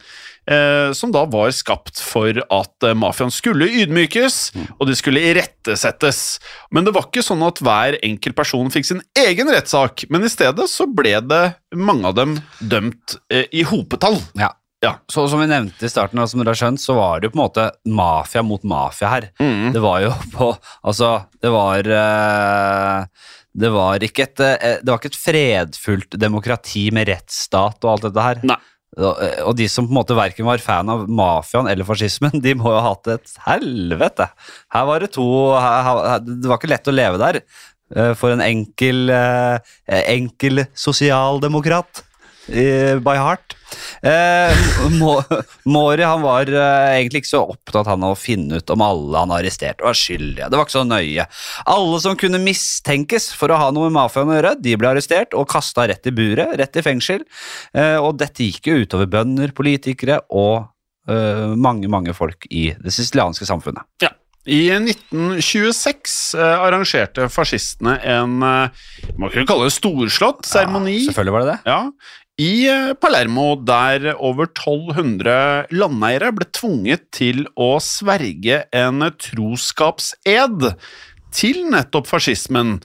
[0.48, 4.36] Eh, som da var skapt for at eh, mafiaen skulle ydmykes,
[4.78, 6.38] og de skulle irettesettes.
[6.72, 10.32] Men det var ikke sånn at hver enkelt person fikk sin egen rettssak, men i
[10.32, 11.42] stedet så ble det
[11.76, 14.16] mange av dem dømt eh, i hopetall.
[14.40, 14.54] Ja.
[14.80, 14.92] Ja.
[15.10, 17.40] Så som vi nevnte i starten, som dere har skjønt, så var det jo på
[17.40, 17.64] en måte
[17.98, 19.26] mafia mot mafia her.
[19.42, 19.72] Mm.
[19.74, 20.52] Det var jo på
[20.86, 21.08] Altså,
[21.42, 21.88] det var
[23.58, 28.28] Det var ikke et Det var ikke et fredfullt demokrati med rettsstat og alt dette
[28.28, 28.44] her.
[28.54, 28.60] Nei.
[28.98, 32.54] Og, eh, de som på en måte verken var fan av mafiaen eller fascismen, de
[32.58, 34.28] må jo ha hatt et helvete.
[34.74, 38.44] Her var det to her, Det var ikke lett å leve der eh, for en
[38.44, 42.04] enkel eh, enkel sosialdemokrat
[42.48, 43.57] by heart.
[44.02, 44.68] Eh,
[45.72, 49.24] Mori han var eh, egentlig ikke så opptatt han av å finne ut om alle
[49.24, 50.48] han arresterte var skyldige.
[50.48, 51.26] Det var ikke så nøye.
[51.74, 55.36] Alle som kunne mistenkes for å ha noe med mafiaen å gjøre, de ble arrestert
[55.38, 57.26] og kasta rett i buret, rett i fengsel.
[57.74, 60.68] Eh, og dette gikk jo utover bønder, politikere og
[61.10, 63.86] eh, mange, mange folk i det sicilianske samfunnet.
[64.04, 64.14] Ja.
[64.48, 68.86] I 1926 eh, arrangerte fascistene en eh,
[69.20, 71.02] man kunne kalle det storslått seremoni.
[71.04, 71.58] Selvfølgelig var det det.
[71.68, 71.80] Ja,
[72.38, 80.68] I eh, Palermo, der over 1200 landeiere ble tvunget til å sverge en troskapsed
[81.34, 82.76] til nettopp fascismen,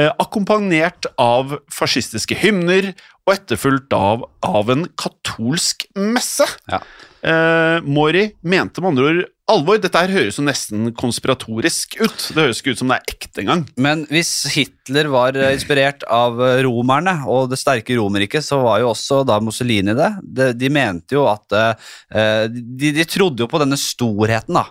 [0.00, 2.94] eh, akkompagnert av fascistiske hymner
[3.26, 6.48] og etterfulgt av, av en katolsk messe.
[6.72, 6.80] Ja.
[7.20, 9.80] Eh, Mori mente med andre ord alvor.
[9.82, 12.28] Dette her høres jo nesten konspiratorisk ut.
[12.30, 13.64] Det høres ikke ut som det er ekte engang.
[13.80, 19.22] Men hvis Hitler var inspirert av romerne og det sterke Romerriket, så var jo også
[19.28, 20.12] da Mussolini det.
[20.24, 24.66] De, de mente jo at eh, de, de, trodde jo på denne storheten, da.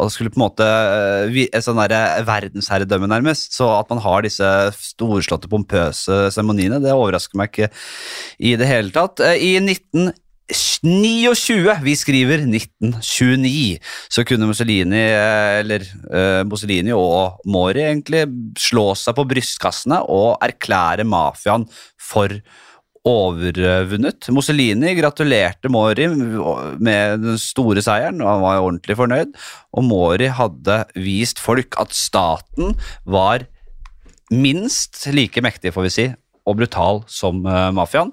[0.00, 3.52] Og skulle på en måte eh, sånn der verdensherredømme, nærmest.
[3.54, 7.70] Så at man har disse storslåtte, pompøse seremoniene, det overrasker meg ikke
[8.42, 9.22] i det hele tatt.
[9.22, 10.10] Eh, I 19
[10.52, 13.78] 29, vi skriver 1929,
[14.12, 18.26] så kunne Mussolini, eh, eller uh, Mussolini og Mori egentlig
[18.60, 21.64] slå seg på brystkassene og erklære mafiaen
[21.96, 22.36] for
[23.08, 24.28] overvunnet.
[24.32, 29.34] Mussolini gratulerte Mori med den store seieren, og han var ordentlig fornøyd.
[29.76, 33.44] Og Mori hadde vist folk at staten var
[34.32, 36.06] minst like mektig, får vi si,
[36.44, 38.12] og brutal som uh, mafiaen.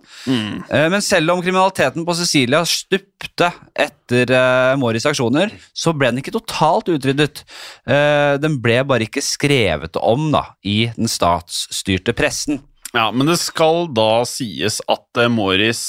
[0.72, 6.22] Eh, men selv om kriminaliteten på Sicilia stupte etter uh, Moris aksjoner, så ble den
[6.22, 7.44] ikke totalt utryddet.
[7.84, 12.62] Uh, den ble bare ikke skrevet om da, i den statsstyrte pressen.
[12.91, 15.84] Ja, men det skal da sies at Moris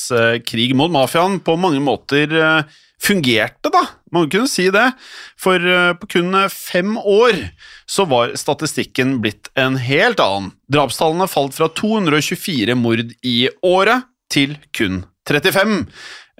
[0.47, 2.31] krig mot mafiaen på mange måter
[3.03, 3.83] fungerte, da.
[4.13, 4.87] Man kunne si det.
[5.41, 7.39] For eh, på kun eh, fem år
[7.91, 10.53] så var statistikken blitt en helt annen.
[10.73, 15.83] Drapstallene falt fra 224 mord i året til kun 35.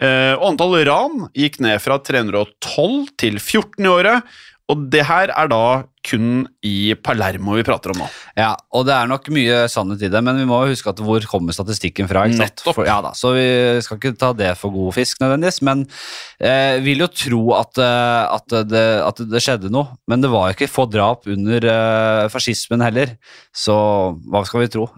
[0.03, 4.35] Eh, og antall ran gikk ned fra 312 til 14 i året.
[4.71, 5.65] Og det her er da
[6.03, 8.09] kun i Palermo vi prater om nå.
[8.39, 11.23] Ja, og det er nok mye sannhet i det, men vi må huske at hvor
[11.31, 12.25] kommer statistikken fra?
[12.31, 12.75] Nettopp.
[12.75, 13.47] For, ja da, Så vi
[13.85, 15.85] skal ikke ta det for god fisk nødvendigvis, men
[16.43, 19.95] eh, vil jo tro at, eh, at, det, at det skjedde noe.
[20.11, 23.17] Men det var jo ikke få drap under eh, fascismen heller,
[23.55, 23.77] så
[24.27, 24.89] hva skal vi tro?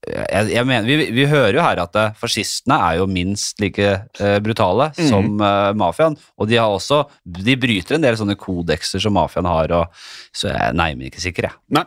[0.00, 3.84] Jeg, jeg mener, vi, vi hører jo her at eh, fascistene er jo minst like
[3.84, 6.16] eh, brutale som eh, mafiaen.
[6.40, 10.00] Og de har også, de bryter en del sånne kodekser som mafiaen har, og,
[10.32, 11.84] så jeg er nærmere ikke sikker, jeg.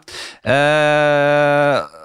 [0.53, 1.99] Eh,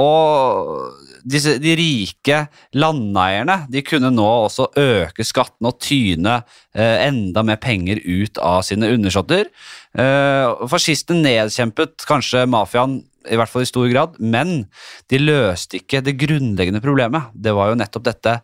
[0.00, 0.96] og
[1.28, 2.38] disse, de rike
[2.78, 6.38] landeierne de kunne nå også øke skattene og tyne
[6.72, 9.50] eh, enda mer penger ut av sine undersåtter.
[9.98, 14.64] Eh, fascistene nedkjempet kanskje mafiaen i hvert fall i stor grad, men
[15.12, 17.32] de løste ikke det grunnleggende problemet.
[17.34, 18.38] Det var jo nettopp dette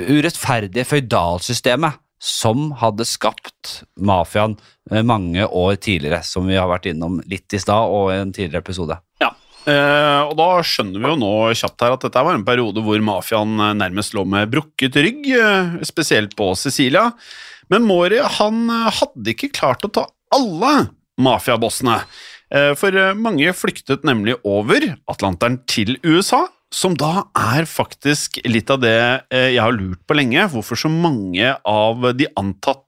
[0.00, 4.54] urettferdige føydalsystemet som hadde skapt mafiaen
[4.92, 8.34] eh, mange år tidligere, som vi har vært innom litt i stad og i en
[8.34, 8.98] tidligere episode.
[9.22, 9.32] Ja,
[9.66, 13.02] eh, og da skjønner vi jo nå kjapt her at dette var en periode hvor
[13.02, 15.26] mafiaen eh, nærmest lå med brukket rygg,
[15.88, 17.08] spesielt på Sicilia.
[17.72, 21.98] Men Mori han hadde ikke klart å ta alle mafiabossene.
[22.52, 28.70] Eh, For eh, mange flyktet nemlig over Atlanteren til USA, som da er faktisk litt
[28.72, 28.98] av det
[29.32, 30.46] eh, jeg har lurt på lenge.
[30.52, 32.80] Hvorfor så mange av de antatt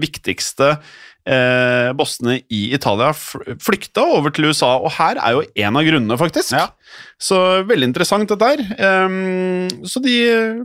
[0.00, 0.74] viktigste
[1.94, 6.54] bossene i Italia flykta over til USA, og her er jo en av grunnene, faktisk.
[6.56, 6.64] Ja.
[7.20, 7.36] Så
[7.68, 8.62] veldig interessant dette her.
[8.80, 10.16] Ehm, så de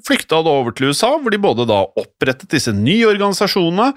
[0.08, 3.91] flykta da over til USA, hvor de både da opprettet disse nye organisasjonene,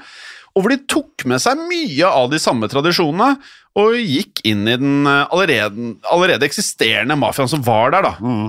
[0.59, 3.37] og hvor de tok med seg mye av de samme tradisjonene,
[3.79, 8.17] og gikk inn i den eh, allerede, allerede eksisterende mafiaen som var der, da.
[8.19, 8.49] Eh,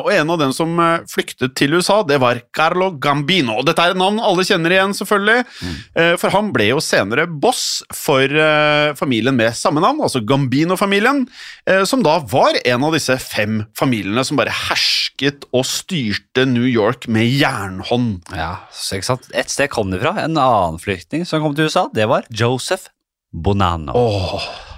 [0.00, 3.58] og en av dem som eh, flyktet til USA, det var Carlo Gambino.
[3.60, 5.44] Og dette er et navn alle kjenner igjen, selvfølgelig.
[5.98, 11.24] Eh, for han ble jo senere boss for eh, familien med samme navn, altså Gambino-familien.
[11.66, 16.66] eh, som da var en av disse fem familiene som bare hersket og styrte New
[16.68, 18.22] York med jernhånd.
[18.36, 19.30] Ja, så ikke sant?
[19.34, 20.16] Et sted kom det fra.
[20.22, 22.88] En annen flyktning som kom til USA, det var Joseph
[23.32, 23.96] Bonanno.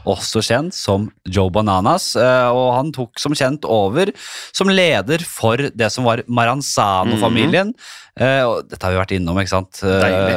[0.04, 4.12] Også kjent som Joe Bananas, eh, og han tok som kjent over
[4.52, 7.72] som leder for det som var Maranzano-familien.
[7.72, 8.02] Mm -hmm.
[8.14, 9.80] Dette har vi vært innom, ikke sant?
[9.82, 10.34] Eh, Deilig.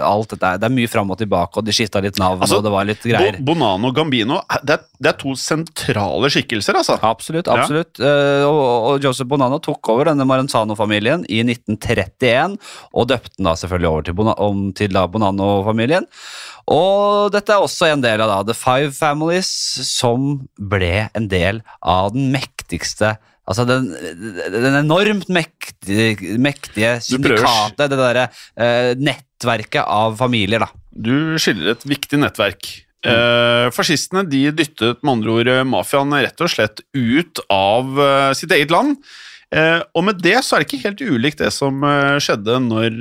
[0.00, 2.64] Alt dette, det er mye fram og tilbake, og de skifta litt navn, Altså, og
[2.64, 3.36] det var litt greier.
[3.40, 6.98] Bonano og Gambino, det er, det er to sentrale skikkelser, altså.
[7.02, 7.48] Absolutt.
[7.48, 7.98] absolutt.
[7.98, 8.46] Ja.
[8.46, 12.56] og, og Joseph Bonano tok over denne Maranzano-familien i 1931,
[12.94, 14.34] og døpte den da selvfølgelig over til, Bona,
[16.68, 19.48] Og dette er også en del av da The Five Families,
[19.88, 23.16] som ble en del av den mektigste
[23.48, 23.86] Altså den,
[24.52, 28.26] den enormt mektige, mektige syndikatet, det derre
[28.60, 30.68] eh, nettverket av familier, da.
[30.92, 32.68] Du skiller et viktig nettverk.
[33.08, 38.32] Eh, fascistene de dyttet med andre ord eh, mafiaen rett og slett ut av eh,
[38.36, 38.98] sitt eget land.
[39.54, 43.00] Eh, og med det så er det ikke helt ulikt det som eh, skjedde når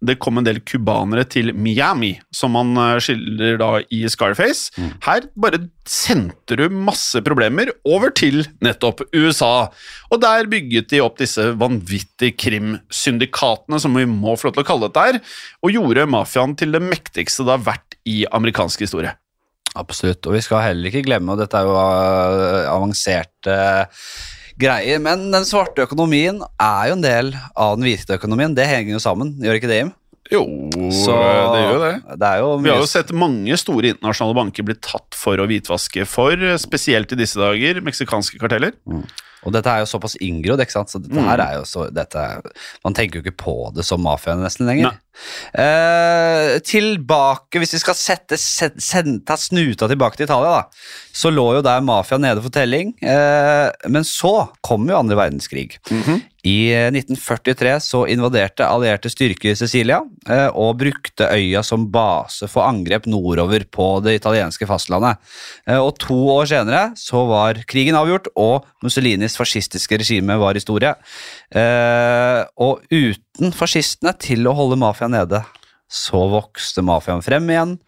[0.00, 4.72] det kom en del cubanere til Miami, som man eh, skildrer da i Scarface.
[5.04, 9.68] Her bare sendte du masse problemer over til nettopp USA.
[10.10, 14.70] Og der bygget de opp disse vanvittige krimsyndikatene, som vi må få lov til å
[14.72, 15.22] kalle dette her,
[15.60, 19.14] og gjorde mafiaen til det mektigste det har vært i amerikansk historie.
[19.78, 23.58] Absolutt, og vi skal heller ikke glemme, og dette er jo uh, avanserte
[24.60, 28.54] greier, men den svarte økonomien er jo en del av den hvite økonomien.
[28.56, 29.94] Det henger jo sammen, gjør ikke det, Jim?
[30.30, 30.44] Jo,
[30.94, 31.14] Så
[31.50, 31.94] det gjør jo det.
[32.20, 36.06] Det jo Vi har jo sett mange store internasjonale banker bli tatt for å hvitvaske
[36.06, 38.76] for, spesielt i disse dager, meksikanske karteller.
[39.46, 40.90] Og dette er jo såpass inngrodd, ikke sant?
[40.92, 41.28] Så dette Mm.
[41.30, 42.42] her er jo så dette
[42.84, 44.98] Man tenker jo ikke på det som mafia nesten lenger.
[45.56, 50.62] Eh, tilbake, hvis vi skal sette, sette, sette ta snuta tilbake til Italia, da,
[51.12, 52.92] så lå jo der mafia nede for telling.
[53.02, 55.78] Eh, men så kom jo andre verdenskrig.
[56.46, 62.64] I eh, 1943 så invaderte allierte styrker Sicilia eh, og brukte øya som base for
[62.64, 65.20] angrep nordover på det italienske fastlandet.
[65.66, 70.94] Eh, og to år senere så var krigen avgjort, og Mussolinis fascistiske regime var historie.
[71.52, 75.44] Eh, og uten fascistene til å holde mafiaen nede,
[75.90, 77.78] så vokste mafiaen frem igjen,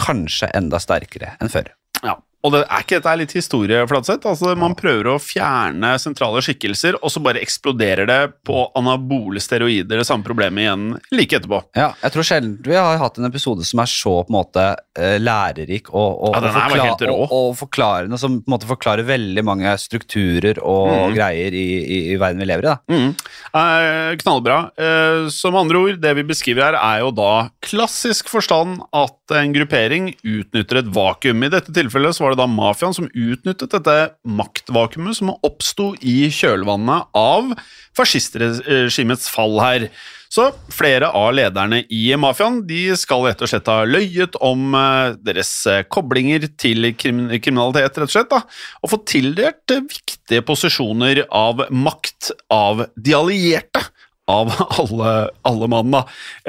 [0.00, 1.74] kanskje enda sterkere enn før.
[2.02, 2.16] Ja.
[2.42, 4.26] Og det er ikke dette litt historie, Fladseth?
[4.26, 10.00] Altså, man prøver å fjerne sentrale skikkelser, og så bare eksploderer det på anabole steroider,
[10.02, 11.60] det samme problemet igjen like etterpå.
[11.78, 14.64] Ja, jeg tror sjelden vi har hatt en episode som er så på en måte
[14.98, 19.06] eh, lærerik og, og, Ja, og, forkla- og, og forklarende, som på en måte forklarer
[19.08, 21.14] veldig mange strukturer og Mm.
[21.16, 22.70] greier i, i, i verden vi lever i.
[22.72, 22.76] da.
[22.90, 23.14] Mm.
[23.54, 24.56] Eh, knallbra.
[24.76, 27.30] Eh, som andre ord, det vi beskriver her, er jo da
[27.64, 31.44] klassisk forstand at en gruppering utnytter et vakuum.
[31.46, 36.26] I dette tilfellet så var det da mafiaen som utnyttet dette maktvakuumet som oppsto i
[36.32, 37.54] kjølvannet av
[37.96, 39.88] fascistregimets fall her.
[40.32, 45.16] Så flere av lederne i mafiaen de skal rett og slett ha løyet om eh,
[45.20, 48.40] deres eh, koblinger til kriminalitet, rett og slett, da,
[48.80, 53.84] og fått tildelt eh, viktige posisjoner av makt av de allierte.
[54.30, 55.12] Av alle,
[55.44, 55.96] alle mann,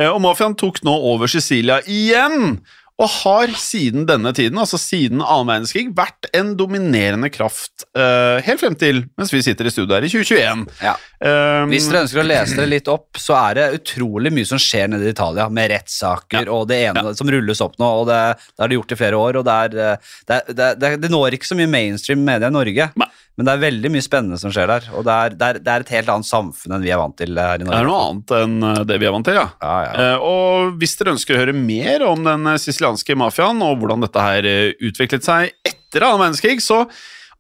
[0.06, 2.60] Og mafiaen tok nå over Sicilia igjen,
[3.02, 8.62] og har siden denne tiden, altså siden annen verdenskrig, vært en dominerende kraft uh, helt
[8.62, 10.62] frem til mens vi sitter i studio her i 2021.
[10.84, 10.94] Ja.
[11.18, 14.62] Um, Hvis dere ønsker å lese det litt opp, så er det utrolig mye som
[14.62, 18.22] skjer nede i Italia, med rettssaker og det ene som rulles opp nå, og det,
[18.54, 19.42] det har de gjort i flere år.
[19.42, 22.58] og Det, er, eh, det, det, det, det når ikke så mye mainstream media i
[22.62, 23.10] Norge, Nei.
[23.34, 24.84] Men det er veldig mye spennende som skjer der.
[24.94, 27.16] Og det er, det er, det er et helt annet samfunn enn vi er vant
[27.18, 27.74] til her i Norge.
[27.74, 29.48] Det er noe annet enn eh, det vi er vant til, ja.
[29.64, 29.96] Ja, ja.
[30.04, 34.06] Eh, og hvis dere ønsker å høre mer om den eh, sicilianske mafiaen og hvordan
[34.06, 36.84] dette her eh, utviklet seg etter annen verdenskrig, så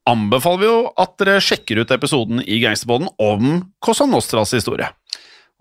[0.09, 3.53] anbefaler vi jo at dere sjekker ut episoden i Gangsterpodden om
[3.83, 4.89] Cosa Nostras historie.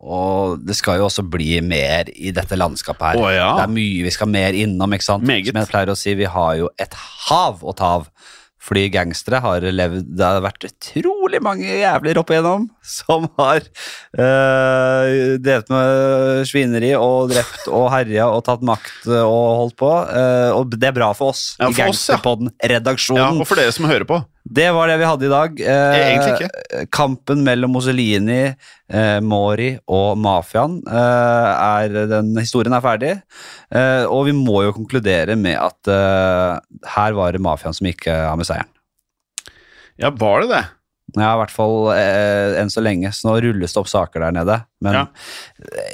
[0.02, 3.20] Og det skal jo også bli mer i dette landskapet her.
[3.20, 3.50] Å, ja.
[3.60, 5.28] Det er mye vi skal mer innom, ikke sant?
[5.28, 5.52] Meget.
[5.52, 6.96] Som jeg pleier å si, vi har jo et
[7.28, 8.08] hav å ta av
[8.62, 13.64] Fordi gangstere har levd Det har vært utrolig mange jævler opp igjennom som har
[14.22, 19.90] øh, delt med svineri og drept og herja og tatt makt og holdt på.
[19.90, 22.16] øh, og det er bra for oss Ja, i for oss, ja.
[22.16, 24.22] Gangsterpodden, Ja, og for dere som hører på.
[24.42, 25.60] Det var det vi hadde i dag.
[25.62, 28.40] Eh, Kampen mellom Mussolini,
[28.90, 33.12] eh, Mori og mafiaen eh, er Den historien er ferdig.
[33.70, 36.58] Eh, og vi må jo konkludere med at eh,
[36.96, 38.68] her var det mafiaen som gikk eh, av med seieren.
[40.02, 40.62] Ja, var det det?
[41.12, 43.10] Ja, i hvert fall enn så lenge.
[43.12, 44.54] Så nå rulles det opp saker der nede.
[44.82, 45.02] Men Ja.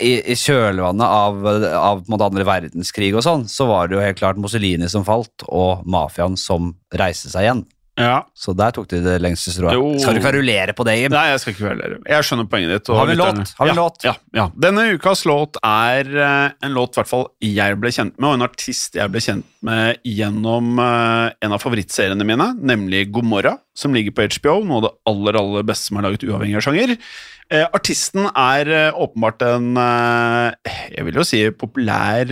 [0.00, 1.40] i, i kjølvannet av,
[1.74, 4.86] av på en måte andre verdenskrig og sånn, så var det jo helt klart Mussolini
[4.88, 7.64] som falt, og mafiaen som reiste seg igjen.
[7.98, 8.18] Ja.
[8.36, 10.00] Så der tok de det lengste strået.
[10.02, 11.12] Skal du kverulere på det, Jim?
[11.14, 12.00] Nei, jeg skal ikke kverulere.
[12.06, 12.90] Jeg skjønner poenget ditt.
[12.94, 13.54] Har vi en låt?
[13.58, 14.04] Har vi ja, låt?
[14.06, 14.44] Ja, ja.
[14.66, 18.36] Denne ukas låt er eh, en låt i hvert fall jeg ble kjent med, og
[18.38, 23.58] en artist jeg ble kjent med gjennom eh, en av favorittseriene mine, nemlig God morgen,
[23.78, 24.60] som ligger på HBO.
[24.68, 26.94] Noe av det aller, aller beste som er laget uavhengig av sjanger.
[27.48, 32.28] Eh, artisten er åpenbart en jeg vil jo si populær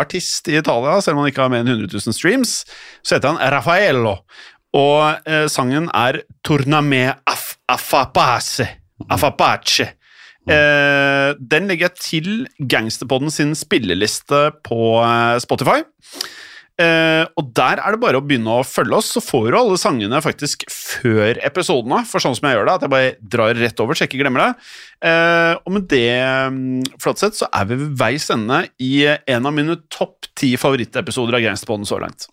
[0.00, 2.56] artist i Italia, selv om han ikke har mer enn 100 000 streams.
[3.06, 4.18] Så heter han Raffaello.
[4.76, 8.66] Og eh, sangen er 'Torname af affapace.
[9.10, 9.88] Affapace.
[10.50, 15.82] Eh, den legger jeg til Gangsterpodden sin spilleliste på eh, Spotify.
[16.80, 19.76] Eh, og der er det bare å begynne å følge oss, så får du alle
[19.80, 22.00] sangene faktisk før episodene.
[22.08, 24.22] For sånn som jeg gjør det, at jeg bare drar rett over, så jeg ikke
[24.22, 24.68] glemmer det.
[25.10, 26.14] Eh, og med det,
[26.54, 31.36] mm, Flatseth, så er vi ved veis ende i en av mine topp ti favorittepisoder
[31.36, 32.30] av Gangsterpodden så langt.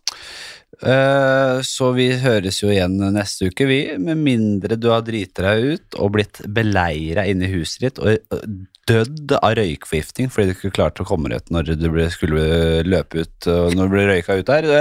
[0.78, 3.80] Eh, så vi høres jo igjen neste uke, vi.
[3.98, 8.14] Med mindre du har driti deg ut og blitt beleira inne i huset ditt og
[8.14, 8.44] eh,
[8.88, 12.84] dødd av røykforgiftning fordi du ikke klarte å komme deg ut når du ble, skulle
[12.88, 14.72] løpe ut og når du ble røyka ut der.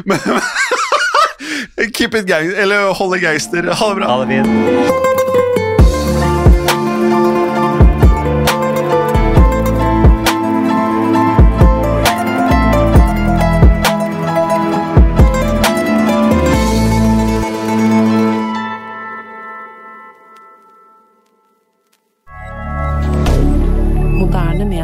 [0.00, 2.46] Eh, Keep it gang...
[2.56, 3.72] Eller holde gangster.
[3.72, 4.06] Ha det bra.
[4.06, 5.19] Ha det fint.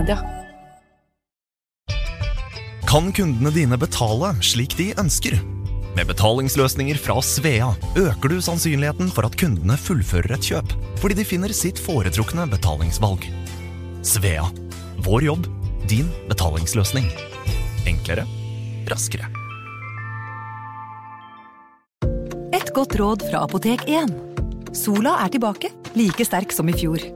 [0.07, 0.23] Media.
[2.87, 5.41] Kan kundene dine betale slik de ønsker?
[5.97, 11.25] Med betalingsløsninger fra Svea øker du sannsynligheten for at kundene fullfører et kjøp, fordi de
[11.25, 13.25] finner sitt foretrukne betalingsvalg.
[14.05, 14.45] Svea
[15.07, 15.49] vår jobb,
[15.89, 17.09] din betalingsløsning.
[17.89, 18.27] Enklere,
[18.91, 19.29] raskere.
[22.57, 24.15] Et godt råd fra Apotek 1.
[24.77, 27.16] Sola er tilbake, like sterk som i fjor.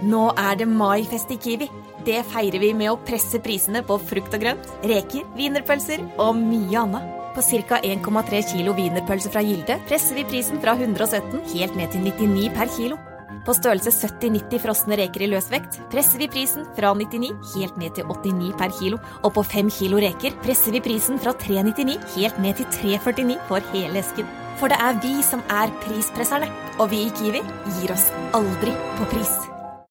[0.00, 1.68] Nå er det maifest i Kiwi.
[2.06, 6.84] Det feirer vi med å presse prisene på frukt og grønt, reker, wienerpølser og mye
[6.86, 7.16] annet.
[7.34, 7.78] På ca.
[7.84, 12.72] 1,3 kilo wienerpølse fra Gilde presser vi prisen fra 117 helt ned til 99 per
[12.74, 12.98] kilo.
[13.46, 18.08] På størrelse 70-90 frosne reker i løsvekt presser vi prisen fra 99 helt ned til
[18.08, 18.98] 89 per kilo.
[19.22, 23.72] Og på 5 kilo reker presser vi prisen fra 399 helt ned til 349 for
[23.76, 24.28] hele esken.
[24.60, 27.40] For det er vi som er prispresserne, og vi i Kiwi
[27.78, 29.49] gir oss aldri på pris.